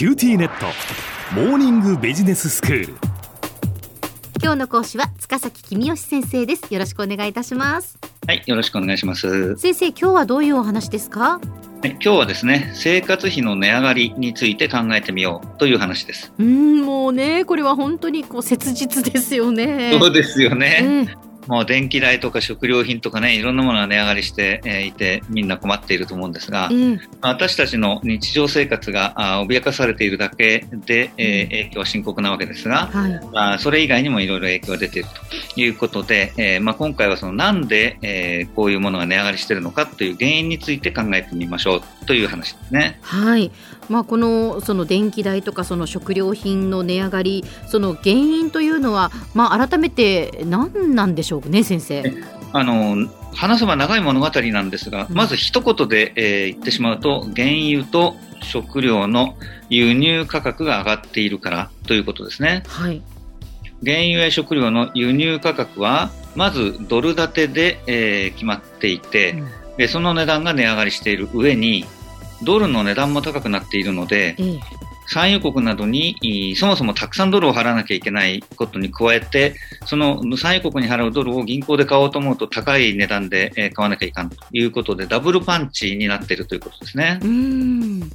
[0.00, 0.64] QTnet。
[1.34, 2.94] モーニングビジネススクール。
[4.42, 6.72] 今日の講師は塚崎公義先生です。
[6.72, 7.98] よろしくお願いいたします。
[8.26, 9.58] はい、よろしくお願いします。
[9.58, 11.32] 先生今日はどういうお話ですか？
[11.32, 11.40] は
[11.84, 16.32] い、今日はですね、生活費の値上がりについて考えてみようという話です。
[16.38, 19.98] うーんもうねこれは本当にこう切実ですよね。
[20.00, 20.78] そうですよね。
[20.80, 29.14] ええもう電気代とか食料品とかね、いろんなものが値上がりしてえーいて、みんな困っていると思うんですが、ええ私たちの日常生活が
[29.48, 33.20] 脅かされているだけで、えー影響は深刻なわけですが、はい。
[33.32, 35.08] まあ、それ以外にもいろいろ影響が出ている
[35.54, 42.98] ということで、えーまあ、今回はそのなんで、えーこういうものが値上がりしているのかという原因について考えてみましょうという話ですね。
[43.02, 43.50] はい、
[43.90, 52.04] まあ、このその電気代とかその食料品の値上がりその原因というのは、まあ、改めて何なんでしょうね先生。
[52.52, 55.16] あの話せば長い物語なんですが、うん。
[55.16, 59.36] まず一言で、えー言ってしまうと原油と食料の
[59.68, 62.62] 輸入価格が上がっているからということですね。
[62.66, 63.02] はい、
[63.84, 69.42] 原油や食料の輸入価格はまずドル建てで、えー決まっていて、
[69.76, 71.86] でその値段が値上がりしている上に
[72.42, 74.60] ドルの値段も高くなっているのでええ
[75.12, 87.18] 産油国などにいそもそもたくさんドルを払わなきゃいけないことに加えて、その産油国に払うドルを銀行で買おうと思うと高い値段でえー買わなきゃいかんということで、ダブルパンチになっているということですね。
[87.20, 88.10] うーん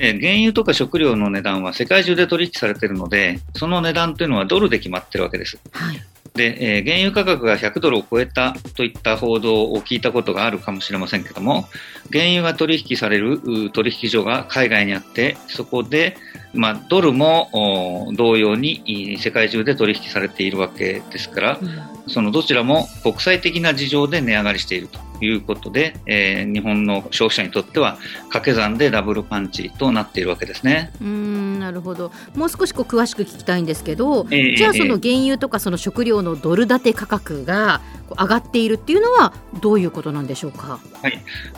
[0.00, 5.58] えー原油とか食料の値段は世界中で取引されているので、その値段というのはドルで決まっているわけです。
[5.72, 6.02] はい
[6.34, 11.68] で、えー原油価格が100ドルを超えたといった報道を聞いたことがあるかもしれませんけども、
[12.12, 16.16] 原油が取引されるう取引所が海外にあって、そこで、
[16.52, 21.94] まあ、ドルもお同様にい世界中で取引されているわけですから、うん。
[22.06, 27.96] そのどちらも国際的な事情で値上がりしているということで、えー日本の消費者にとっては
[28.28, 30.92] 掛け算でダブルパンチとなっているわけですね。
[31.00, 32.12] うーんなるほど。
[32.36, 40.78] もう少しこう詳しく聞きたいんですけど、ええじゃあその原油とかその食料のドル建て価格が上がっているっていうのはどういうことなんでしょうか？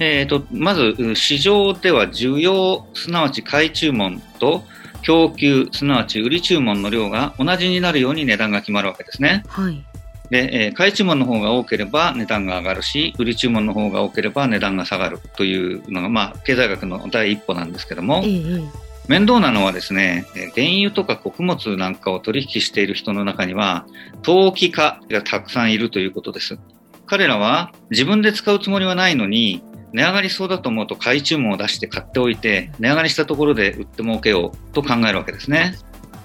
[0.00, 4.64] えー、とまず、う市場では需要、すなわち買い注文と
[5.02, 9.42] 供給、すなわち売り注文の量が同じになるように値段が決まるわけですね。
[9.48, 9.84] はい
[10.30, 18.22] で、えー買い注文の方が多ければ値段が上がるし、売り注文の方が多ければ値段が下がるというのが、まあ、経済学の第一歩なんですけども
[19.08, 23.86] 面倒なのはですね、原油とか穀物なんかを取引している人の中には、
[24.22, 26.58] 投機家がたくさんいるということです。
[27.06, 29.62] 彼らは自分で使うつもりはないのに、
[29.92, 35.74] 値上がりそうだと思うと買い注文を出して買っておいて、値上がりしたところで売って儲けようと考えるわけですね。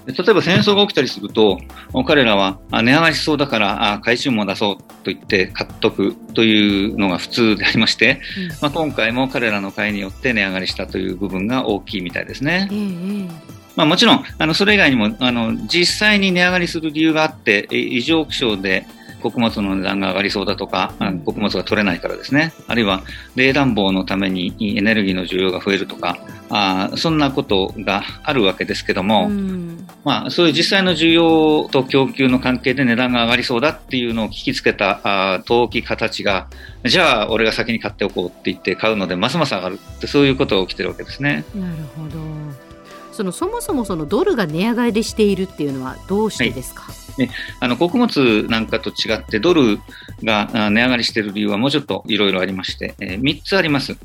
[0.06, 1.60] で例えば戦争が起きたりすると、
[2.06, 12.68] 彼らはあ値上がりしそうだからあ買い注文を出そうと言って買っとくというのが普通でありまして、うんまあ、今回も彼らの買いによって値上がりしたという部分が大きいみたいですね。
[12.70, 18.86] えええまあ、もちろん、あのそれ以外にもあの実際に値上がりする理由があって、え異常気象で
[19.20, 23.02] 穀物の値段が上がりそうだとか、あ穀物が取れないからですね、あるいは
[23.36, 36.48] 冷暖房のためにエネルギーの需要が増えるとか、あそんなことがあるわけですけども、うんまあ、そういう実際の需要と供給の関係で値段が上がりそうだっていうのを聞きつけたあ投機家たちが、
[36.84, 41.44] じゃあ俺が先に買っておこうって言って買うので、ますます上がるって、そういうことが起きてるわけですね。
[41.54, 42.18] なるほど。
[43.12, 46.84] そのそもそもそのドルが値上がりしているっていうのはどうしてですか？
[47.60, 49.78] あの穀物なんかと違ってドル
[50.22, 53.96] があ値上がりしている理由はもうちょっといろいろありまして、え3つあります。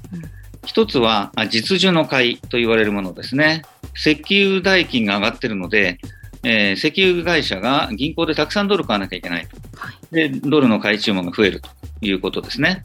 [0.63, 3.61] 1つはあ実需の買いと言われるものですね。
[3.95, 5.99] 石油代金が上がっているので、
[6.43, 9.55] えー石油会社が銀行でたくさんドル買わなきゃいけないと。
[9.77, 11.69] はいで、ドルの買い注文が増えると
[12.01, 12.83] いうことですね。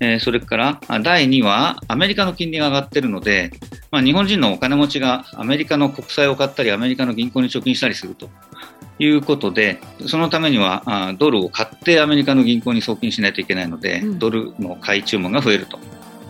[0.00, 3.52] えーそれから、あ第2は、アメリカの金利が上がっているので、
[3.90, 8.28] まあ、日本人のお金持ちがアメリカの国債を買ったり、アメリカの銀行に貯金したりすると
[8.98, 15.78] いうことで、そのためにはあドルを買ってアメリカの銀行に送金しないといけないので、うんドルの買い注文が増えると。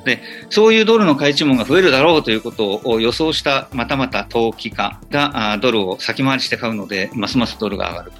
[0.04, 0.20] で、
[0.50, 8.12] そういうドルの買い注文が増えるだろうということを予想した、またまた投機家があドルを先回りして買うので、ますますドルが上がる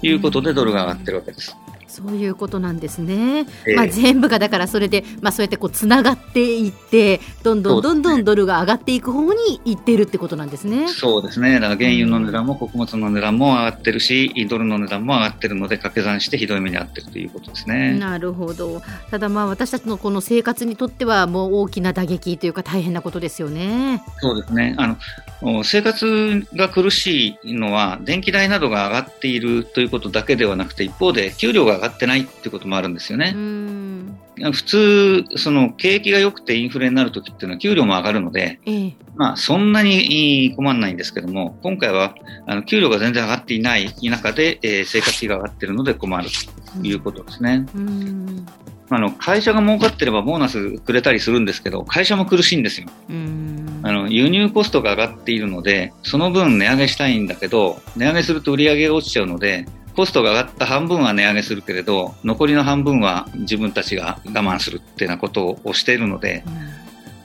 [0.00, 1.56] ということで、ドルが上がってるわけです。
[1.90, 3.46] そういうことなんですね。
[3.66, 10.86] ええまあ全部がだからそれでまあそうやってこうつながっていってどんどんどんどんドルが上がっていく方にいってるってことなんですね。
[10.88, 11.54] そうですね。
[11.54, 17.98] だから原油の値段も穀物の値段も上がってるし、ドルの値段も上がってるので掛け算してひどい目に遭ってるということですね。
[17.98, 18.82] なるほど。
[19.10, 24.02] ただまあ私たちのこの生活にとってはもう大きな打撃というか大変なことですよね。
[24.20, 24.74] そうですね。
[24.78, 24.96] あの、
[25.42, 33.38] お生活が苦しいのは、電気代などが上がっているということだけではなくて、一方で給料が上がってないってこともあるんですよねう。
[33.38, 34.16] ん。
[34.52, 42.14] 普通、その景気が良くてインフレになるときっていうのは給料も上がるので、ええまあそんなに困らないんですけども、今回は
[42.46, 46.28] あの給料が全然上がっていない中で、えー生活費が上がっているので困る
[46.80, 47.66] ということですね。
[47.74, 48.46] うん
[48.92, 52.88] あの会社が儲かってればボーナスくれたりするんですけど、会社も苦しいんですよ。
[53.08, 66.44] うんあの輸入コストが上がっているので、その分値上げしたいんだけど、値上げすると売り上げが落ちちゃうので、コストが上がった半分は値上げするけれど、残りの半分は自分たちが我慢するっていうようなことをしているので、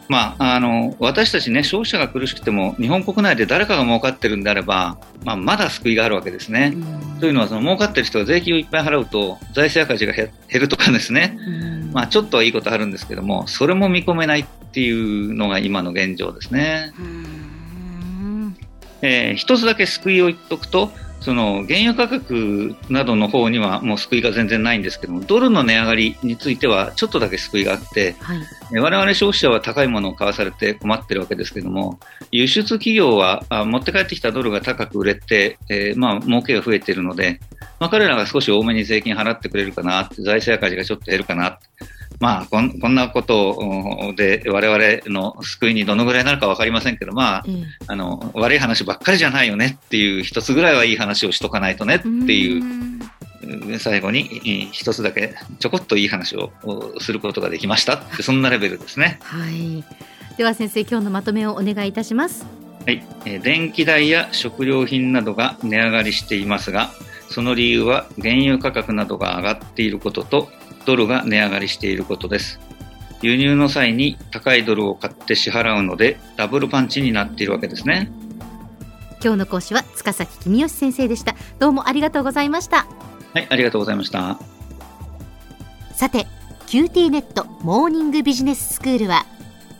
[0.07, 6.73] まあ、あの私たちね、消費者が苦しくても、日本国内で誰かが儲かってるんであれば、まあ、まだ救いがあるわけですね。
[6.75, 16.93] うんというのは、その儲かってる人が税金をいっぱい払うと、財政赤字が減減るとかですね、うんまあ、ちょっとはいいことあるんですけども、それも見込めないっていうのが今の現状ですね。
[16.99, 18.57] うん
[19.01, 20.91] えー一つだけ救いを言っとくと、
[21.21, 28.37] その原油価格などの方にはもう救いが全然ないんですけども、ドルの値上がりについてはちょっとだけ救いがあって、はい。
[28.73, 31.99] えー我々消費者は高いものを買わされて困ってるわけですけども、
[32.31, 37.39] 輸出企業はあ持って帰ってきたドルが高く売れて、えーまあ儲けが増えているので、
[37.79, 41.59] まあ、彼らが少し多めに税金払ってくれるかなって、財政赤字がちょっと減るかな
[42.19, 52.63] まあこん、こんなことで我々の救いにどのぐらいになるか分かりませんけど、まあ、ええあの悪い話ばっかりじゃないよねっていう一つぐらいはいい話をしとかないとねっていう
[53.73, 59.19] う最後にえー一つだけちょこっといい話をおすることができましたそんなレベルですね。
[59.21, 59.83] はい。
[60.37, 62.45] では先生今日のまとめをお願いいたします。
[62.85, 66.91] はい、えー電気代や食料品などが値上がりしていますが
[67.29, 70.49] その理由は原油価格などが上がっていることと
[70.85, 72.59] ドルが値上がりしていることです。
[73.21, 78.11] 輸入の際に高いドルを買って支払うのでダブルパンチになっているわけですね。
[79.23, 81.35] 今日の講師は塚崎君吉先生でした。
[81.59, 82.85] どうもありがとうございました。
[83.33, 84.37] はいありがとうございました。
[85.93, 86.27] さて
[86.67, 89.25] QT ネットモーニングビジネススクールは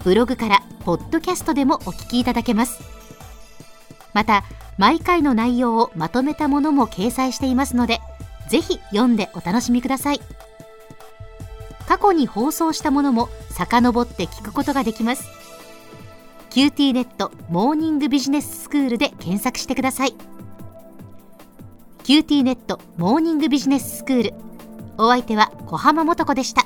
[0.04, 2.96] ブログからポッドキャストでもお聞きいただけます。
[4.16, 4.46] また
[4.78, 8.00] 毎回の内容をまとめたものも掲載していますので
[8.50, 10.22] ぜひ読んでお楽しみください
[11.88, 15.30] 過去に放送したものも遡って聞くことができます。
[16.50, 20.16] QT ネットモーニングビジネススクールで検索してください。
[22.04, 24.34] QT ネットモーニングビジネススクール。
[24.98, 26.66] お相手は小浜もとこでした。